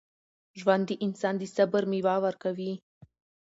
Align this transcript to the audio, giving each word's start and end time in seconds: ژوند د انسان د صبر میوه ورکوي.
ژوند 0.59 0.83
د 0.87 0.91
انسان 1.05 1.33
د 1.37 1.43
صبر 1.55 1.83
میوه 1.91 2.15
ورکوي. 2.25 2.73